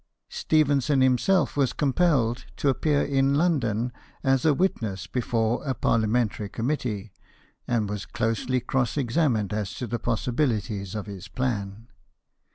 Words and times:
Stephenson 0.29 0.99
himself 1.01 1.55
was 1.55 1.73
compelled 1.73 2.45
to 2.57 2.69
appear 2.69 3.03
in 3.03 3.35
London 3.35 3.93
as 4.23 4.45
a 4.45 4.53
witness 4.55 5.05
before 5.05 5.63
a 5.63 5.75
parliamentary 5.75 6.49
committee, 6.49 7.13
and 7.67 7.87
was 7.87 8.07
closely 8.07 8.59
cross 8.59 8.97
examined 8.97 9.53
as 9.53 9.75
to 9.75 9.85
the 9.85 9.99
possibilities 9.99 10.95
of 10.95 11.05
his 11.05 11.27
plan. 11.27 11.87